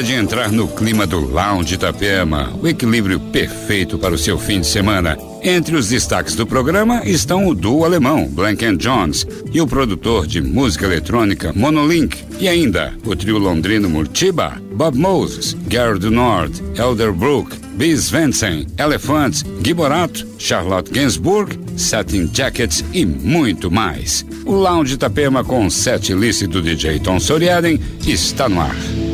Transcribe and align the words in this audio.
hora 0.00 0.06
de 0.06 0.14
entrar 0.14 0.50
no 0.50 0.66
clima 0.66 1.06
do 1.06 1.20
Lounge 1.20 1.74
Itapema, 1.74 2.50
o 2.62 2.66
equilíbrio 2.66 3.20
perfeito 3.20 3.98
para 3.98 4.14
o 4.14 4.18
seu 4.18 4.38
fim 4.38 4.60
de 4.60 4.66
semana. 4.66 5.18
Entre 5.42 5.76
os 5.76 5.88
destaques 5.88 6.34
do 6.34 6.46
programa 6.46 7.02
estão 7.04 7.46
o 7.46 7.54
duo 7.54 7.84
alemão 7.84 8.26
Blank 8.26 8.76
Jones 8.78 9.26
e 9.52 9.60
o 9.60 9.66
produtor 9.66 10.26
de 10.26 10.40
música 10.40 10.86
eletrônica 10.86 11.52
Monolink, 11.54 12.16
e 12.38 12.48
ainda 12.48 12.94
o 13.04 13.14
trio 13.14 13.36
londrino 13.36 13.90
Murtiba, 13.90 14.56
Bob 14.72 14.96
Moses, 14.96 15.54
do 16.00 16.10
Norte, 16.10 16.62
Elderbrook, 16.78 17.54
Biz 17.74 18.08
Vensen, 18.08 18.66
Elephants, 18.78 19.44
Giborato, 19.62 20.26
Charlotte 20.38 20.90
Gainsbourg, 20.90 21.58
Satin 21.76 22.30
Jackets 22.32 22.82
e 22.94 23.04
muito 23.04 23.70
mais. 23.70 24.24
O 24.46 24.54
Lounge 24.54 24.94
Itapema 24.94 25.44
com 25.44 25.68
set 25.68 26.14
list 26.14 26.46
do 26.46 26.62
DJ 26.62 27.00
Tom 27.00 27.20
Soriaden 27.20 27.78
está 28.06 28.48
no 28.48 28.60
ar. 28.60 29.09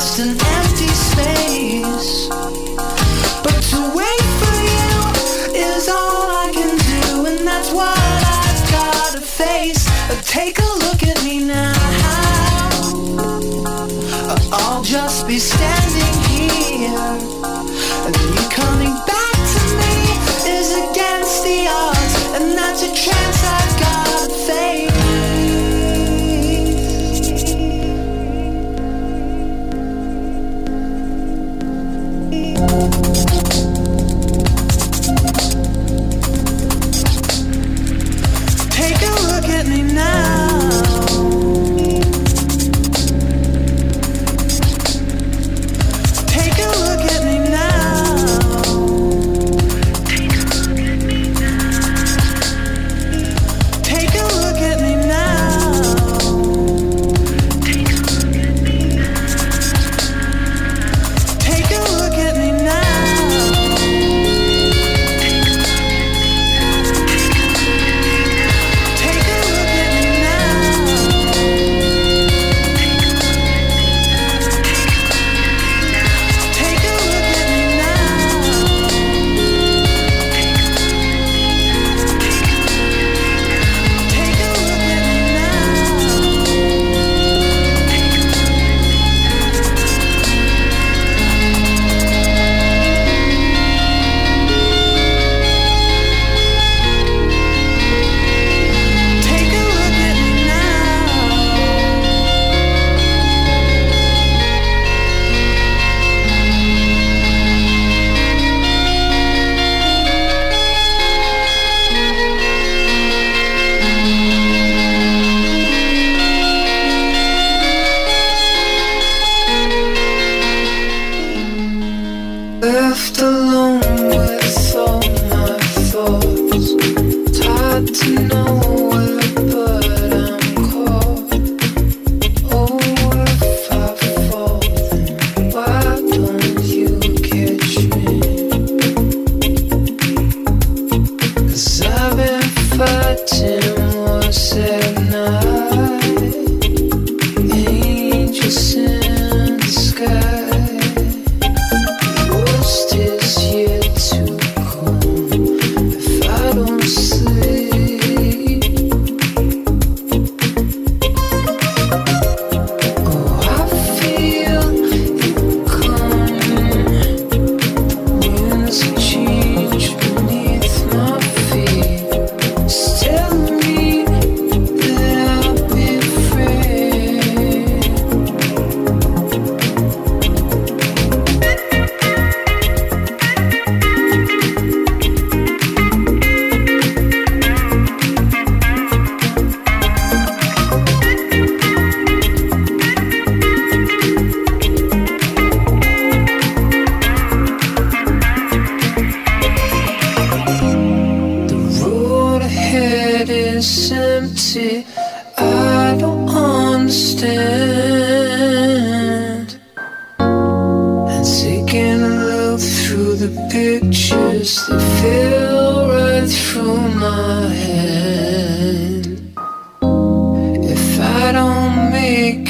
Just 0.00 0.20
an 0.20 0.28
empty 0.28 0.86
space. 0.94 2.28
But 3.42 3.58
to 3.70 3.80
wait 3.98 4.26
for 4.40 4.56
you 4.72 4.92
is 5.58 5.88
all 5.88 6.30
I 6.44 6.50
can 6.54 6.78
do 6.92 7.26
And 7.26 7.38
that's 7.44 7.72
why 7.72 7.96
I've 8.46 8.70
got 8.70 9.16
a 9.16 9.20
face. 9.20 9.88
But 10.08 10.22
take 10.24 10.60
a 10.60 10.70
look 10.84 11.02
at 11.02 11.24
me 11.24 11.40
now. 11.40 11.74
I'll 14.52 14.84
just 14.84 15.26
be 15.26 15.40
standing 15.40 16.14
here 16.30 17.27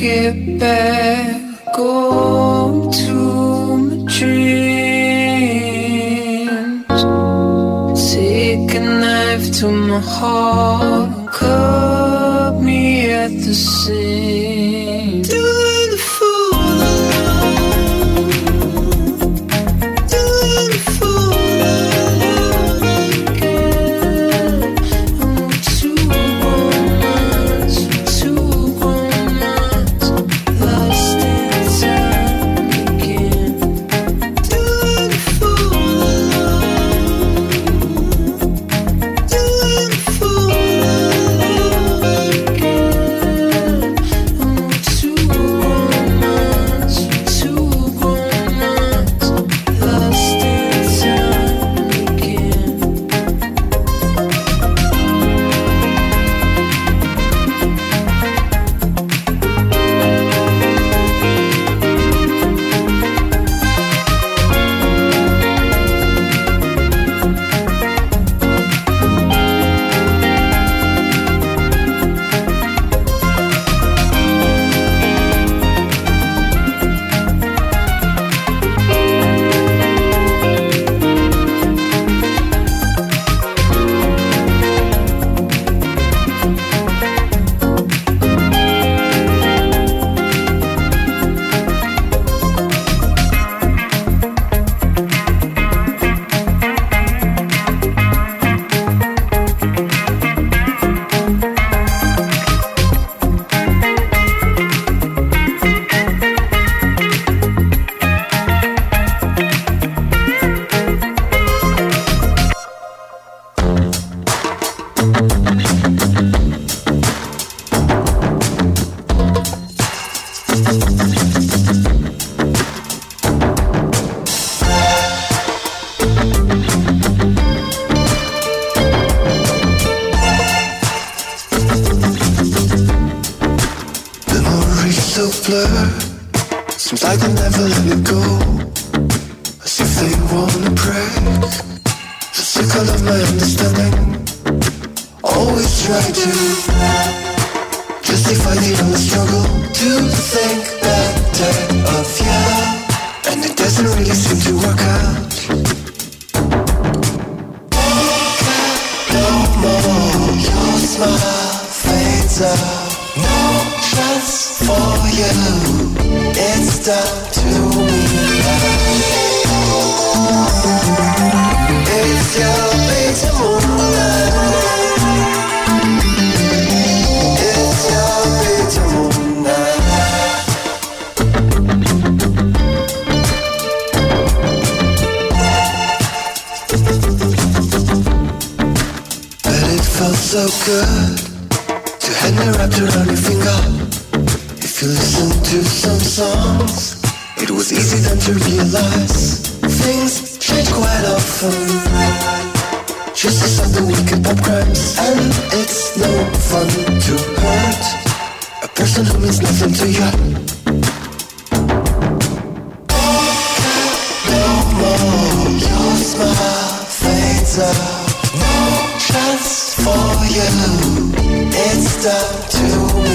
get 0.01 0.59
back 0.61 1.43
home 1.75 2.93
to 2.93 3.15
my 3.87 3.97
dreams. 4.07 4.59
Take 8.13 8.75
a 8.75 8.81
knife 8.81 9.47
to 9.59 9.67
my 9.71 9.99
heart, 9.99 11.33
cut 11.33 12.53
me 12.63 13.11
at 13.11 13.31
the 13.31 13.55
seam. 13.55 14.08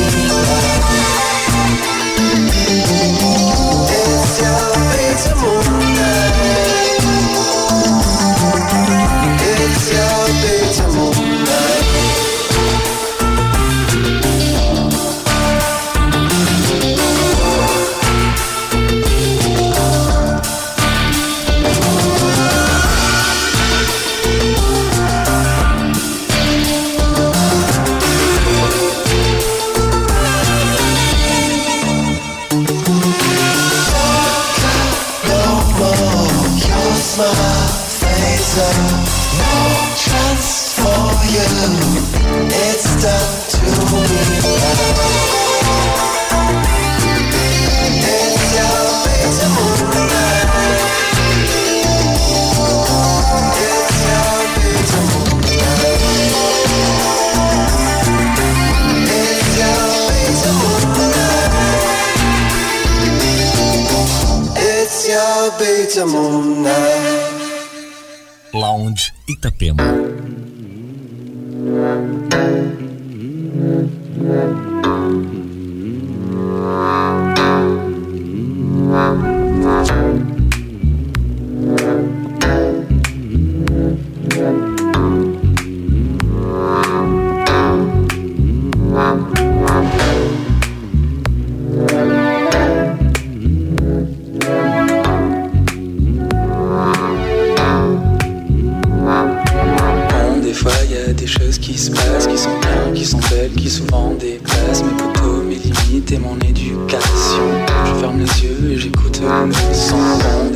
Bye. 0.03 1.22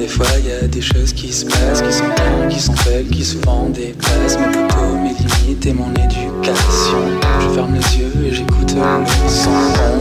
Des 0.07 0.13
fois 0.13 0.25
y 0.39 0.51
a 0.53 0.67
des 0.67 0.81
choses 0.81 1.11
qui 1.11 1.33
se 1.33 1.45
passent, 1.45 1.81
qui 1.81 1.91
sont 1.91 2.05
bien, 2.05 2.47
qui 2.47 2.59
sont 2.61 2.75
belles, 2.85 3.07
qui 3.07 3.25
souvent 3.25 3.69
déplacent 3.69 4.37
mes 4.39 4.45
poteaux, 4.53 4.95
mes 5.03 5.13
limites 5.13 5.65
et 5.65 5.73
mon 5.73 5.89
éducation. 5.91 7.01
Je 7.41 7.49
ferme 7.53 7.75
les 7.75 7.99
yeux 7.99 8.13
et 8.25 8.33
j'écoute 8.33 8.73
le 8.73 9.29
son. 9.29 9.51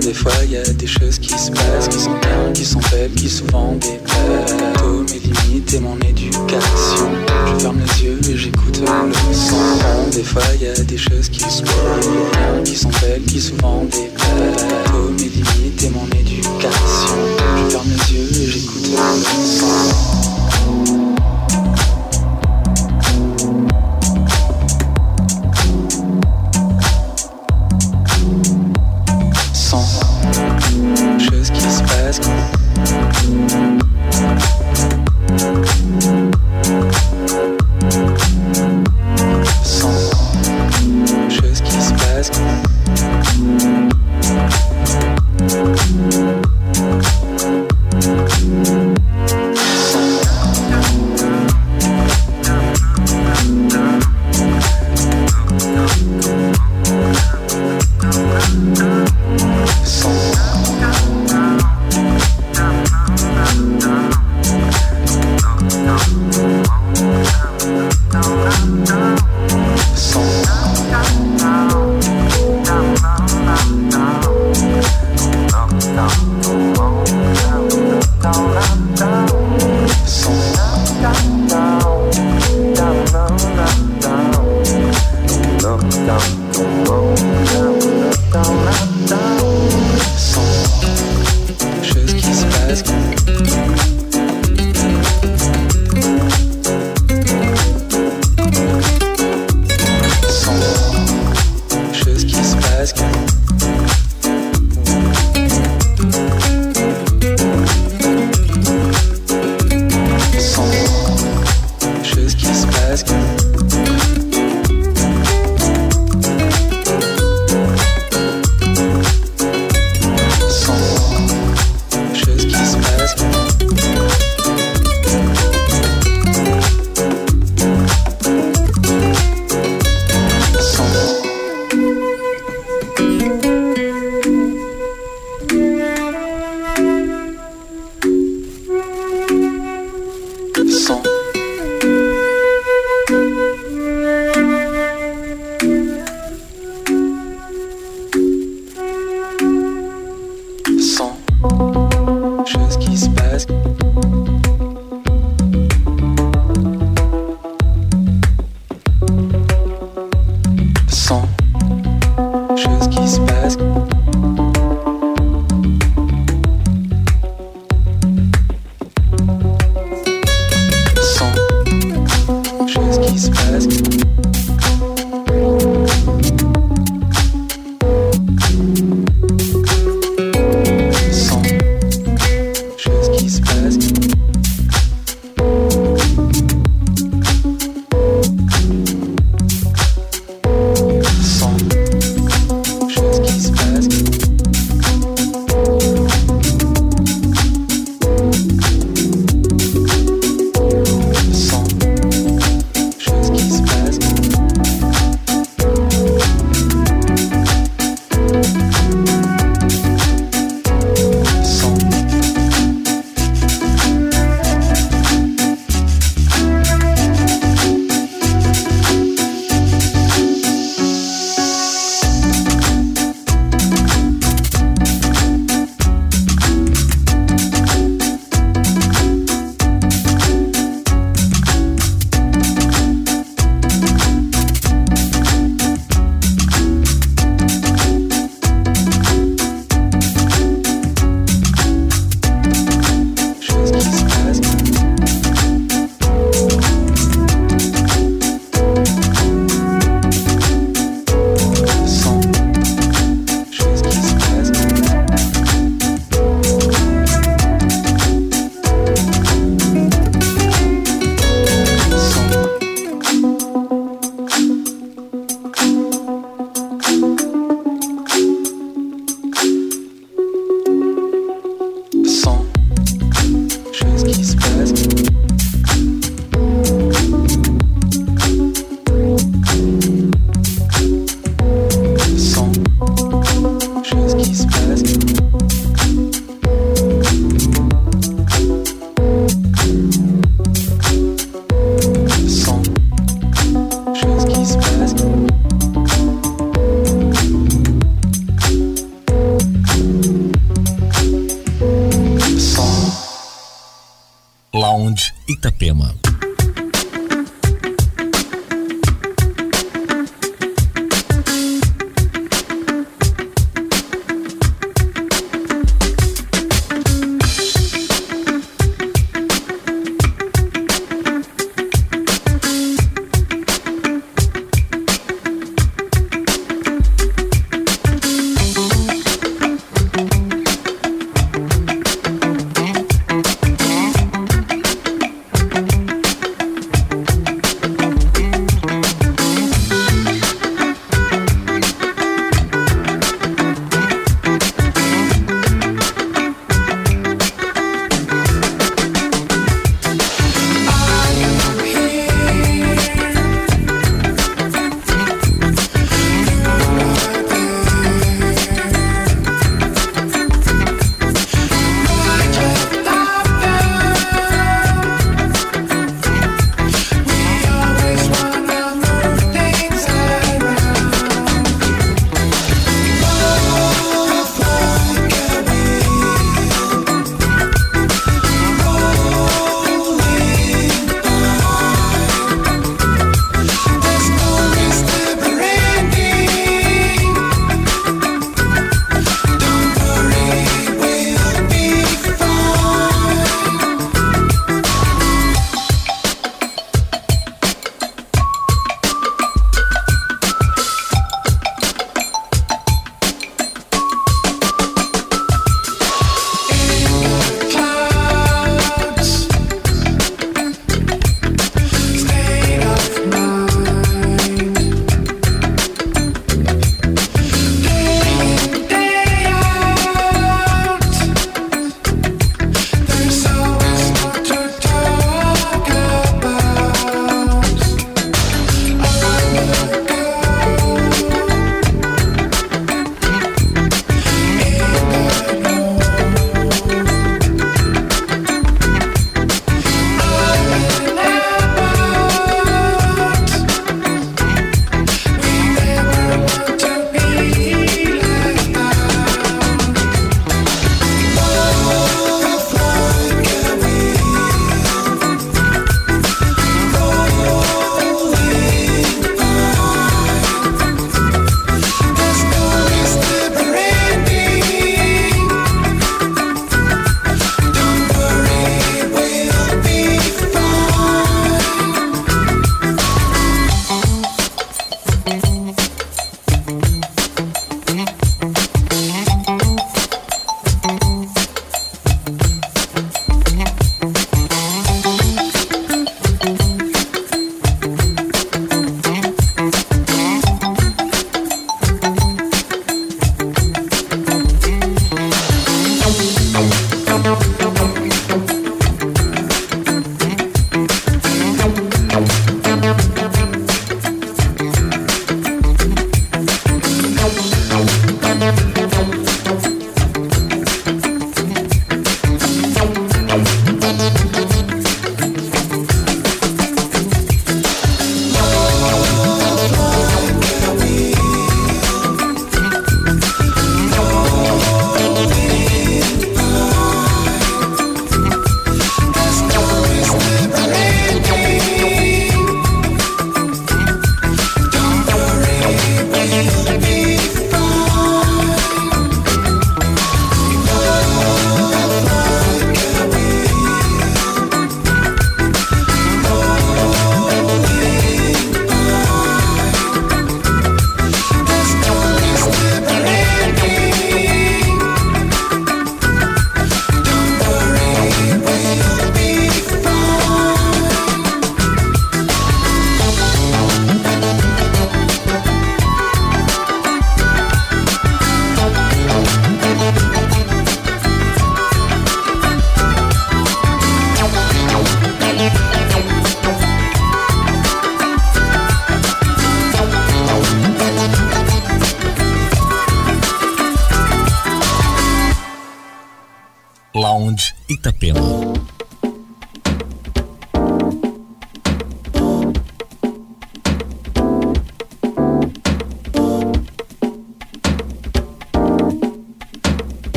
Des 0.00 0.12
fois 0.12 0.32
y 0.50 0.56
a 0.56 0.62
des 0.64 0.86
choses 0.88 1.20
qui 1.20 1.38
se 1.38 1.52
passent, 1.52 1.86
qui 1.88 2.00
sont 2.00 2.18
bien, 2.20 2.52
qui 2.52 2.64
sont 2.64 2.80
belles, 2.90 3.12
qui 3.12 3.28
souvent 3.28 3.74
déplacent 3.74 4.56
mes 5.12 5.18
limites 5.20 5.74
et 5.74 5.80
mon 5.80 5.96
éducation. 5.98 7.08
Je 7.46 7.62
ferme 7.62 7.78
les 7.78 8.04
yeux 8.04 8.18
et 8.28 8.36
j'écoute 8.36 8.80
le 8.80 9.14
son. 9.32 10.10
Des 10.10 10.24
fois 10.24 10.42
y 10.60 10.66
a 10.66 10.82
des 10.82 10.98
choses 10.98 11.28
qui 11.28 11.44
se 11.48 11.62
passent, 11.62 12.08
qui 12.64 12.76
sont 12.76 12.90
belles, 13.02 13.22
qui 13.22 13.40
souvent 13.40 13.84
déplacent 13.84 14.64
mes 15.16 15.28
limites 15.28 15.84
et 15.84 15.90
mon 15.90 16.06
éducation. 16.18 17.41
Ferme 17.70 17.90
les 17.90 18.12
yeux 18.12 18.42
et 18.42 18.46
j'écoute. 18.46 18.90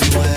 you 0.00 0.27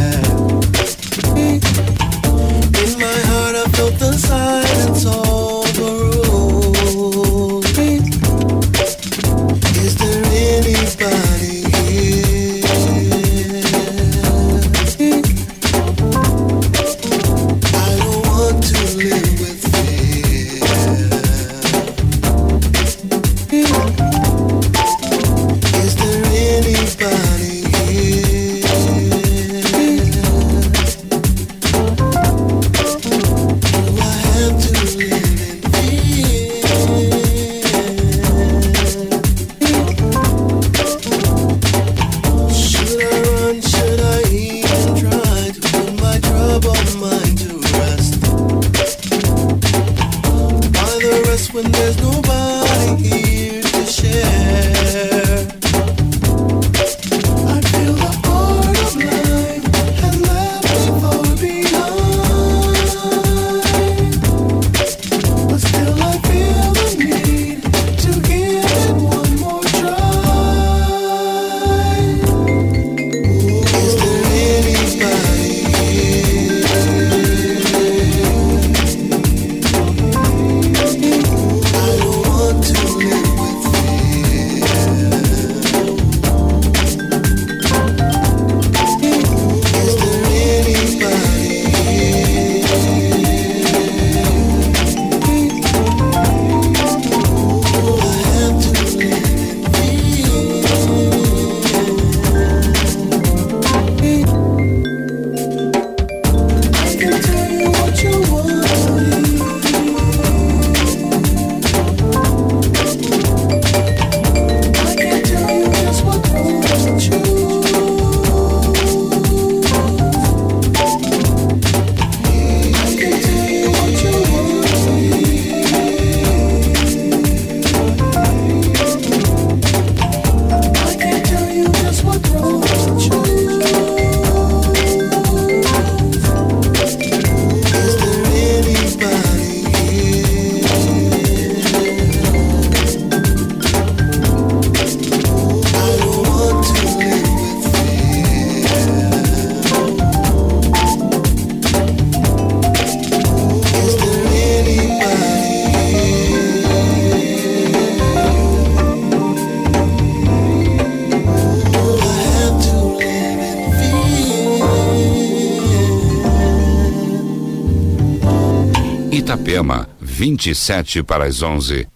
27 170.21 171.01
para 171.01 171.25
as 171.25 171.41
11. 171.41 171.87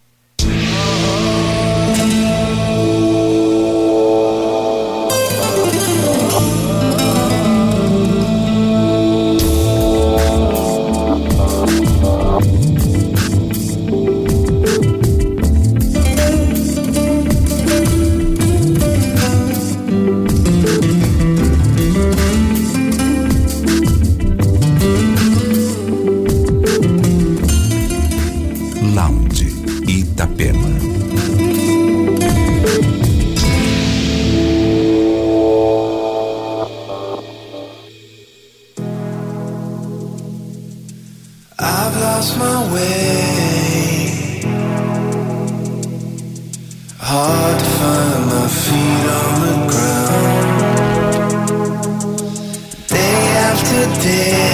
day 53.98 54.45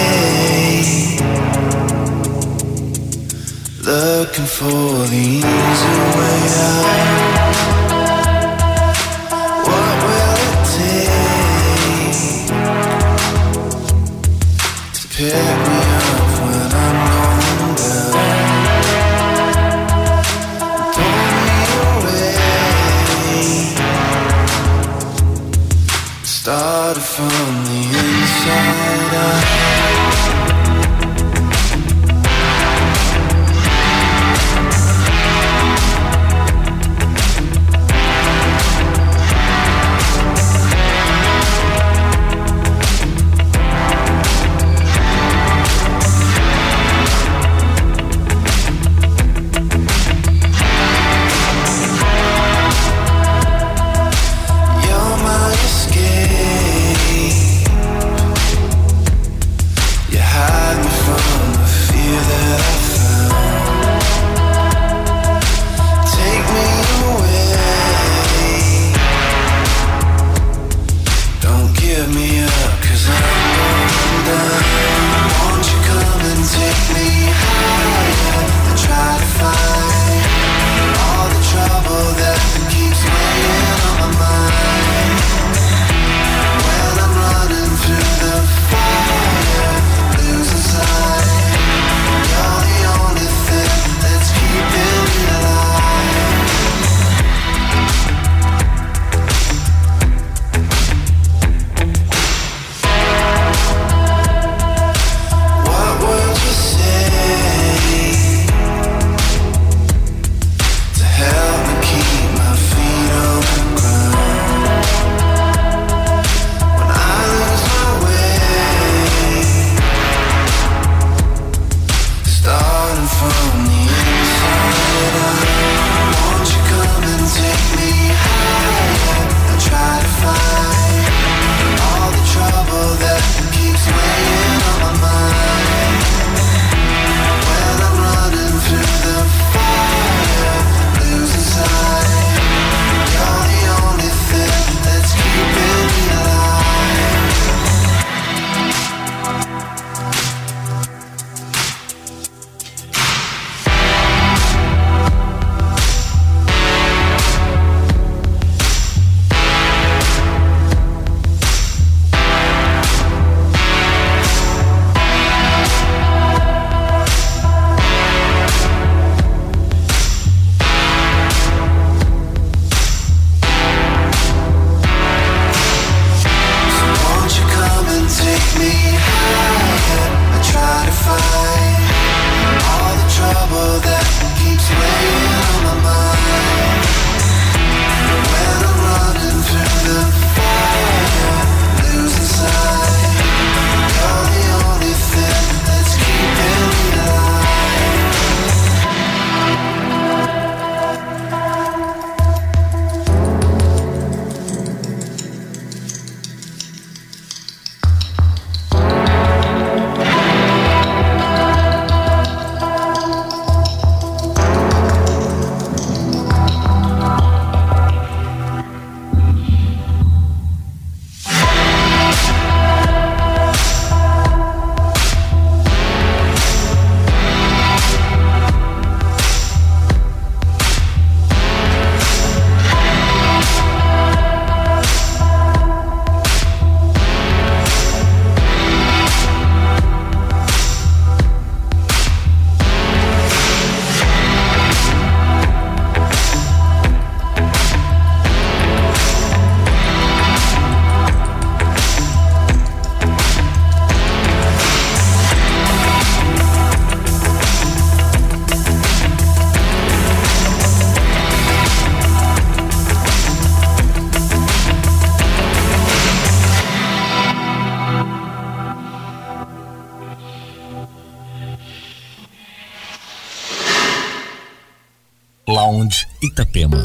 Itapema. 276.33 276.82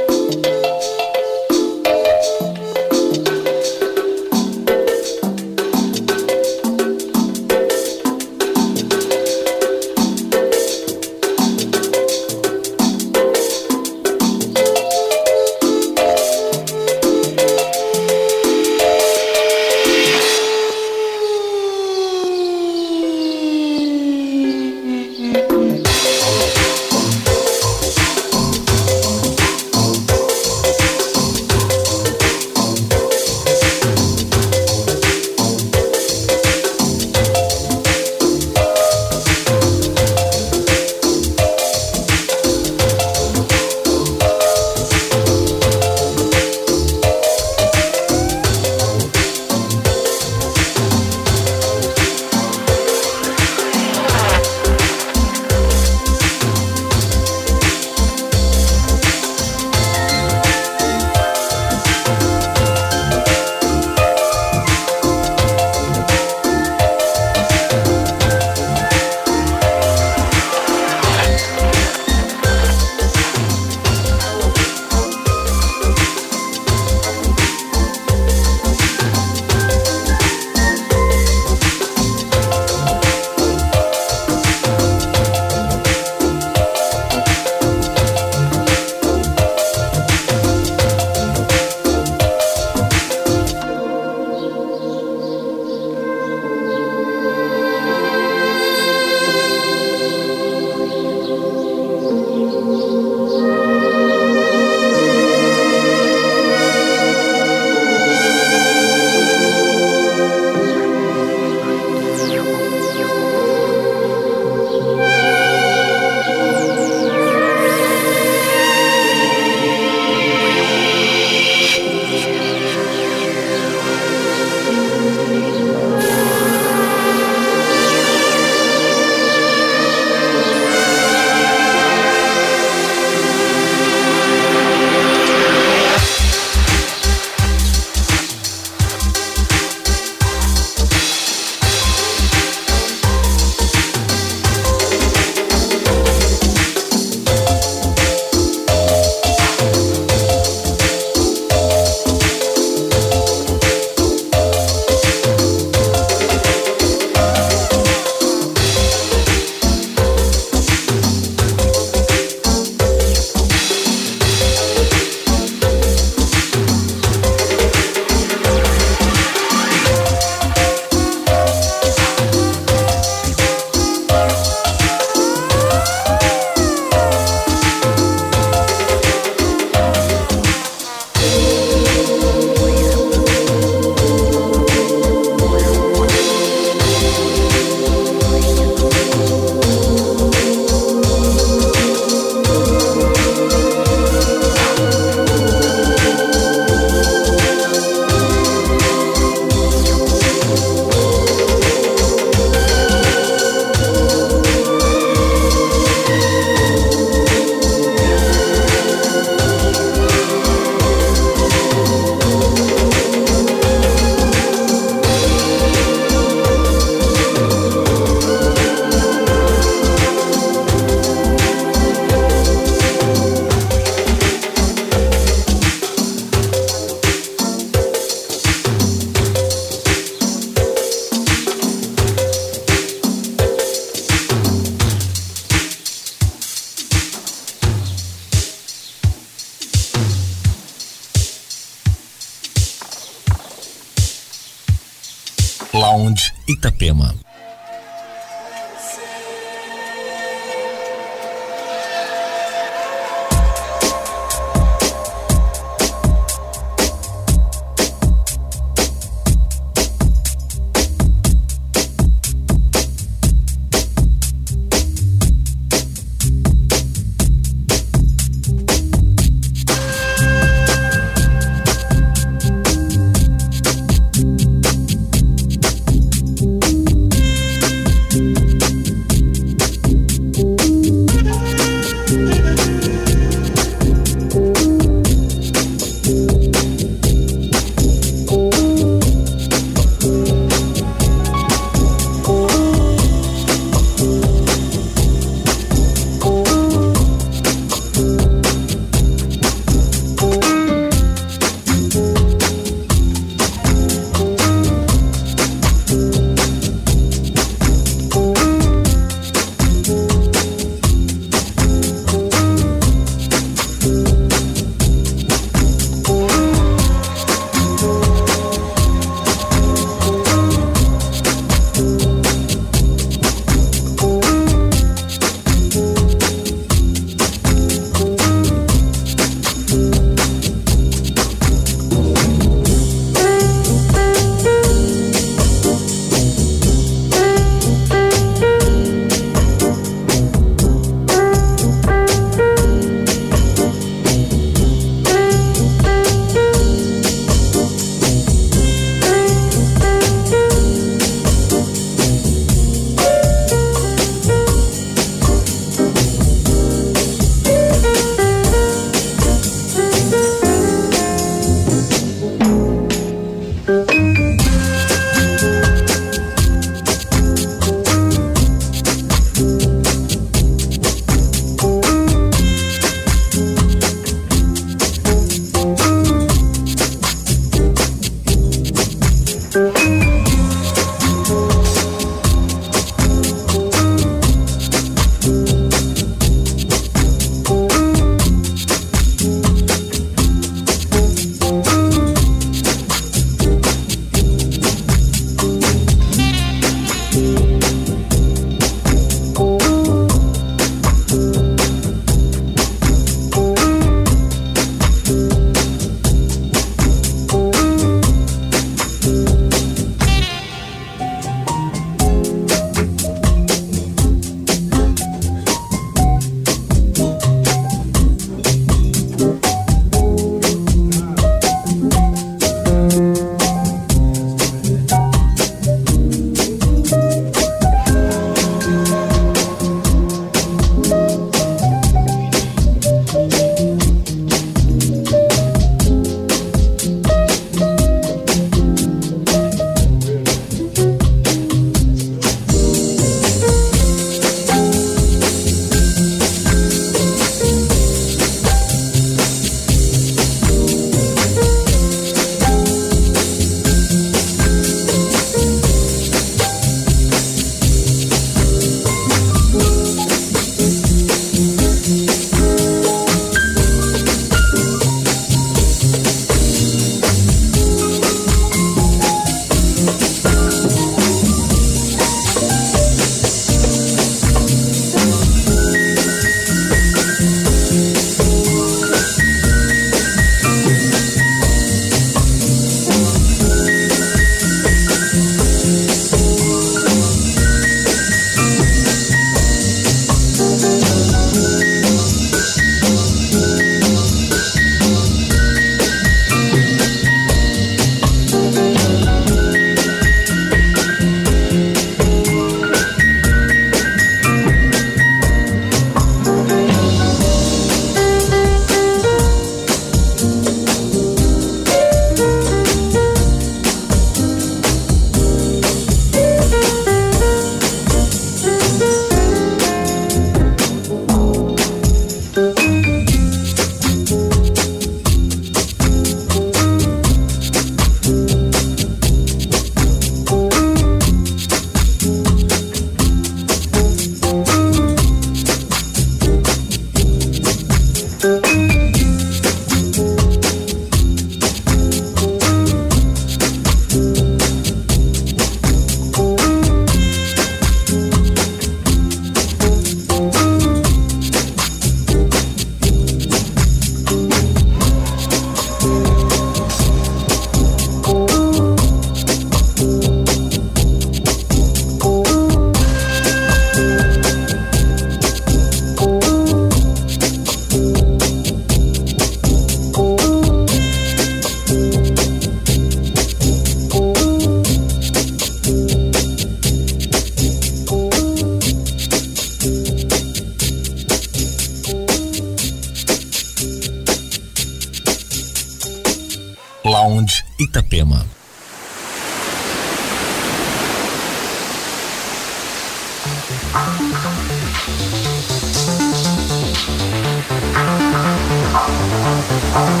Thank 599.70 600.00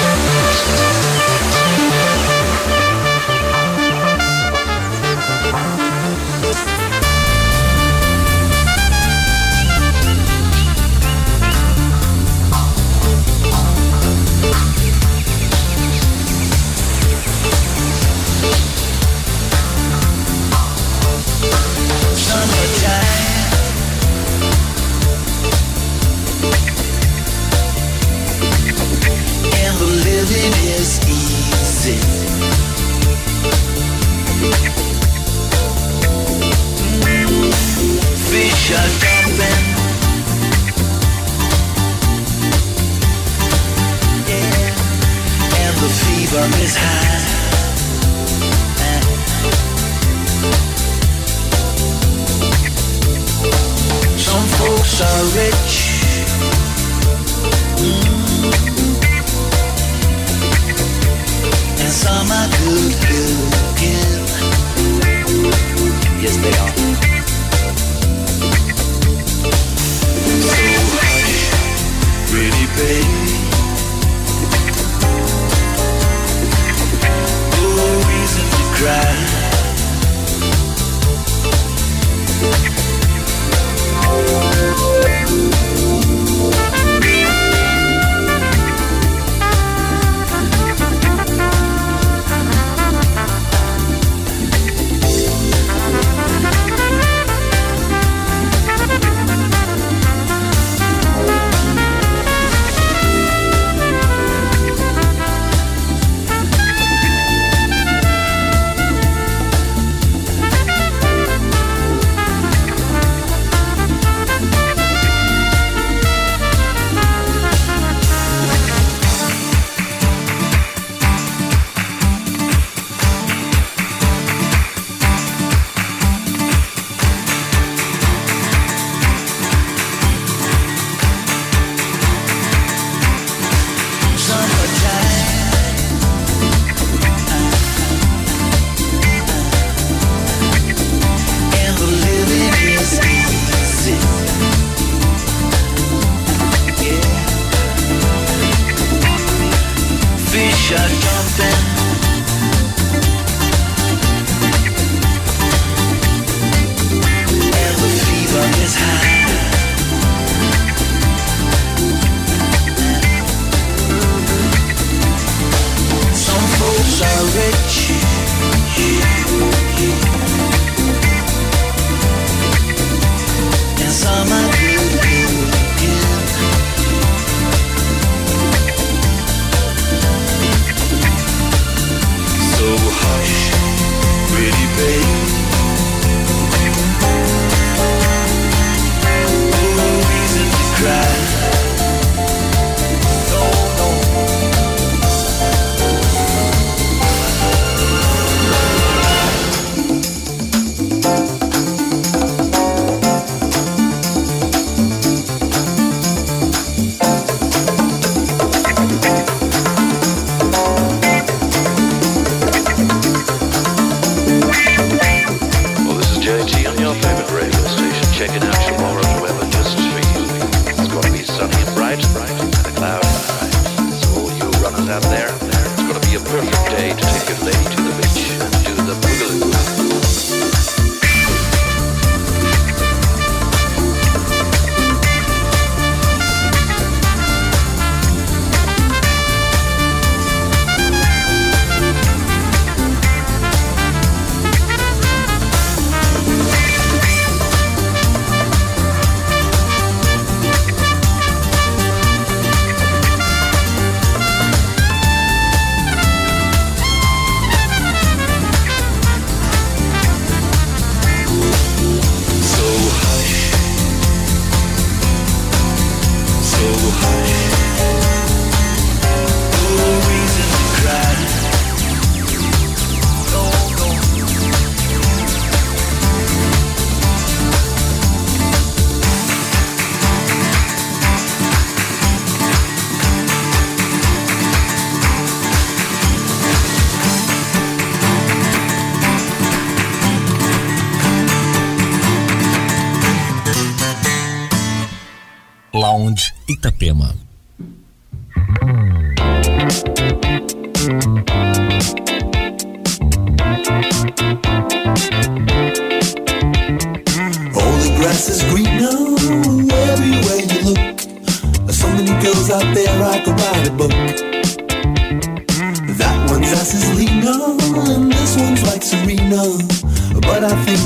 you. 0.00 0.05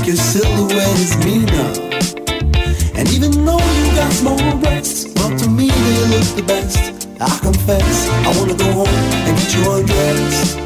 Your 0.05 0.15
silhouette 0.15 0.99
is 0.99 1.17
meaner. 1.25 1.69
And 2.95 3.07
even 3.13 3.31
though 3.45 3.59
you 3.59 3.85
got 3.95 4.11
small 4.13 4.57
breasts, 4.57 5.05
but 5.13 5.37
to 5.39 5.49
me 5.49 5.69
they 5.69 6.07
look 6.07 6.27
the 6.35 6.43
best. 6.43 7.07
I 7.19 7.29
confess, 7.39 8.09
I 8.09 8.37
wanna 8.37 8.55
go 8.55 8.71
home 8.71 8.87
and 9.27 9.37
get 9.37 9.53
you 9.53 9.71
undressed. 9.71 10.57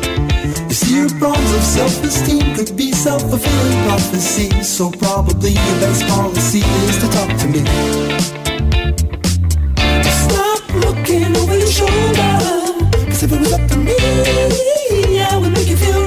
You 0.70 0.76
see, 0.76 0.96
your 0.98 1.10
problems 1.20 1.52
of 1.54 1.64
self-esteem 1.64 2.56
could 2.56 2.78
be 2.78 2.92
self-fulfilling 2.92 3.84
prophecies. 3.88 4.68
So 4.70 4.92
probably 4.92 5.52
your 5.52 5.80
best 5.80 6.08
policy 6.08 6.64
is 6.88 6.98
to 7.00 7.08
talk 7.10 7.30
to 7.42 7.48
me. 7.48 7.62
Stop 10.24 10.64
looking 10.86 11.36
over 11.36 11.58
your 11.58 11.72
shoulder. 11.80 12.32
Cause 13.10 13.24
if 13.24 13.32
it 13.32 13.40
was 13.40 13.54
up 13.54 13.68
to 13.70 13.78
me, 13.78 13.98
I 15.20 15.38
would 15.38 15.52
make 15.52 15.68
you 15.68 15.78
feel 15.78 16.05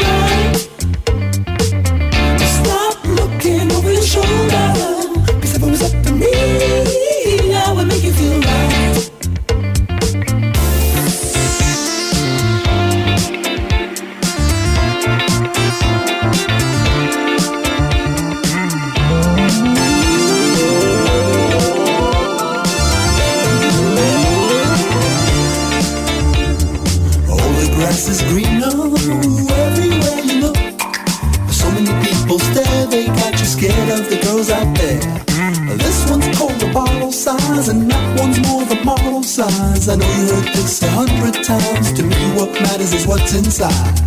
heard 40.29 40.49
this 40.55 40.83
a 40.83 40.91
hundred 40.91 41.43
times. 41.43 41.93
To 41.97 42.03
me, 42.03 42.21
what 42.37 42.53
matters 42.61 42.93
is 42.93 43.07
what's 43.07 43.35
inside. 43.35 44.01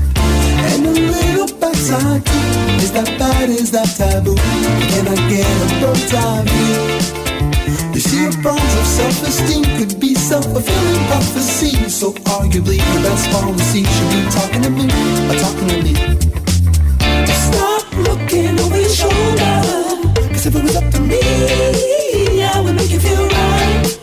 And 0.72 0.86
a 0.86 0.92
little 0.92 1.50
backside 1.58 2.26
too. 2.26 2.84
Is 2.86 2.92
that 2.94 3.10
bad? 3.18 3.50
Is 3.50 3.72
that 3.72 3.90
taboo? 3.98 4.36
Can 4.36 5.08
I 5.08 5.18
get 5.30 5.46
a 5.46 5.68
bird's 5.82 6.14
eye 6.14 6.44
view? 6.46 7.02
See, 8.02 8.24
your 8.24 8.34
problems 8.42 8.76
of 8.82 8.86
self-esteem 8.86 9.64
could 9.78 10.00
be 10.00 10.16
self-fulfilling 10.16 11.06
prophecy. 11.06 11.90
So 11.90 12.14
arguably, 12.34 12.78
the 12.78 13.00
best 13.06 13.30
policy 13.30 13.84
should 13.84 14.10
be 14.10 14.22
talking 14.34 14.64
to 14.64 14.72
me, 14.72 14.88
or 15.30 15.38
talking 15.38 15.70
to 15.70 15.78
me. 15.86 15.94
Stop 17.46 17.86
looking 18.08 18.60
over 18.60 18.80
your 18.80 18.90
shoulder. 18.90 19.62
Cause 20.34 20.46
if 20.48 20.56
it 20.56 20.64
was 20.64 20.76
up 20.76 20.90
to 20.94 21.00
me, 21.02 21.22
I 22.42 22.60
would 22.64 22.76
make 22.76 22.90
you 22.90 23.00
feel 23.00 23.28
right. 23.28 24.01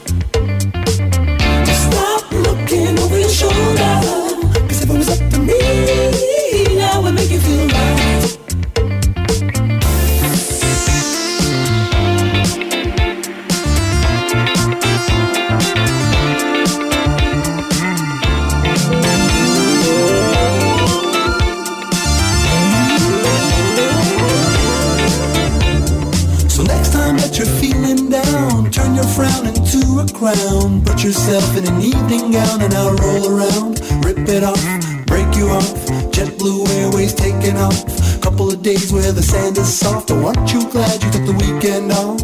Yourself 31.09 31.57
in 31.57 31.67
an 31.67 31.81
evening 31.81 32.33
gown 32.33 32.61
and 32.61 32.75
I'll 32.75 32.95
roll 32.97 33.33
around. 33.33 33.81
Rip 34.05 34.29
it 34.29 34.45
off, 34.45 34.61
break 35.07 35.35
you 35.37 35.49
off. 35.49 35.73
JetBlue 36.13 36.69
Airways 36.81 37.15
taking 37.15 37.57
off. 37.57 37.81
Couple 38.21 38.53
of 38.53 38.61
days 38.61 38.93
where 38.93 39.11
the 39.11 39.23
sand 39.23 39.57
is 39.57 39.73
soft. 39.73 40.11
Oh, 40.11 40.27
aren't 40.27 40.53
you 40.53 40.69
glad 40.69 41.03
you 41.03 41.11
took 41.11 41.25
the 41.25 41.37
weekend 41.41 41.93
off? 41.93 42.21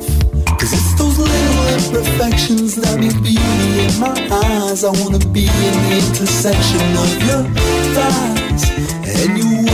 Cause 0.61 0.73
it's 0.77 0.93
those 1.01 1.19
little 1.19 1.65
imperfections 1.77 2.75
that 2.77 3.01
make 3.01 3.17
beauty 3.25 3.71
in 3.87 3.93
my 3.99 4.21
eyes. 4.45 4.85
I 4.85 4.91
wanna 5.01 5.25
be 5.33 5.49
in 5.49 5.75
the 5.85 5.93
intersection 6.05 6.85
of 7.05 7.11
your 7.25 7.43
thighs. 7.97 8.63
And 9.09 9.39
you 9.39 9.74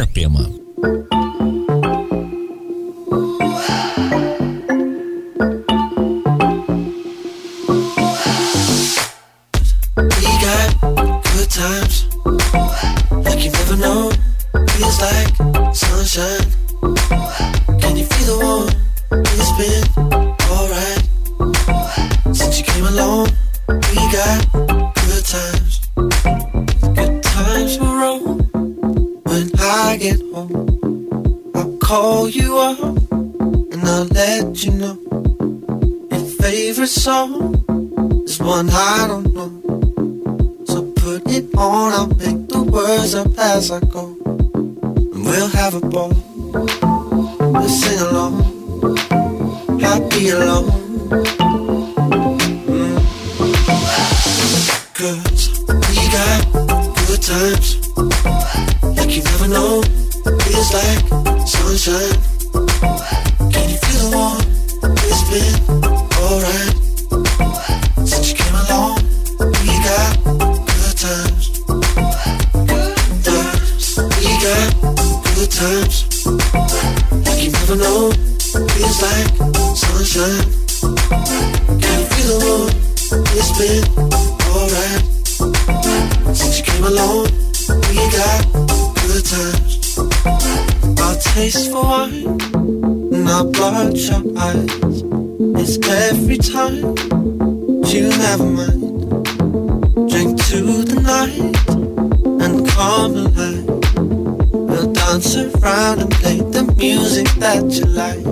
Itapema. 0.00 0.59
been 83.60 83.84
alright 84.56 85.04
since 86.34 86.58
you 86.58 86.64
came 86.64 86.84
along. 86.84 87.26
We 87.88 88.00
got 88.16 88.40
good 89.02 89.24
times. 89.34 89.98
Our 90.98 91.16
taste 91.34 91.70
for 91.70 91.82
wine 91.82 92.40
and 93.14 93.28
our 93.28 93.44
bloodshot 93.44 94.24
eyes. 94.38 95.02
It's 95.60 95.76
every 96.08 96.38
time 96.38 96.96
you 97.84 98.08
never 98.24 98.48
mind. 98.60 98.80
Drink 100.10 100.42
to 100.48 100.60
the 100.90 100.98
night 101.12 101.56
and 102.42 102.66
come 102.66 103.12
alive. 103.24 103.66
We'll 104.70 104.90
dance 104.90 105.36
around 105.36 106.00
and 106.00 106.10
play 106.12 106.38
the 106.38 106.64
music 106.78 107.28
that 107.44 107.64
you 107.76 107.84
like. 107.84 108.24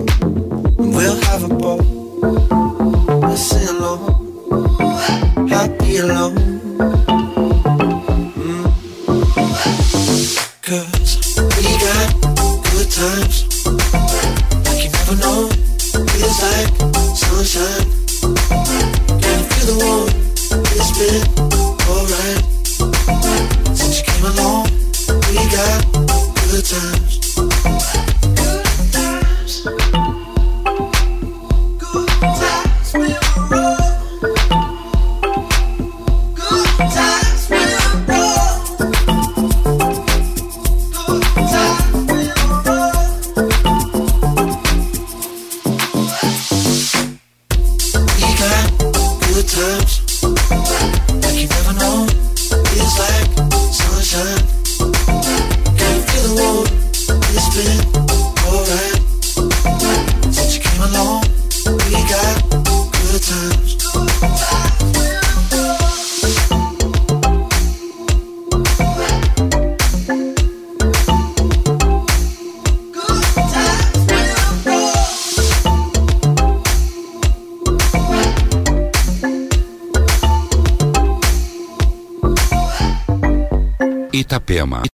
We'll 0.78 1.20
have 1.26 1.44
a 1.50 1.54
ball. 1.54 2.67
alone. 5.98 6.57